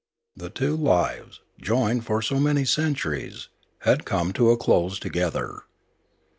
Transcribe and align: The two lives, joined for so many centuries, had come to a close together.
The 0.35 0.49
two 0.49 0.75
lives, 0.75 1.41
joined 1.61 2.07
for 2.07 2.23
so 2.23 2.39
many 2.39 2.65
centuries, 2.65 3.49
had 3.81 4.03
come 4.03 4.33
to 4.33 4.49
a 4.49 4.57
close 4.57 4.97
together. 4.97 5.59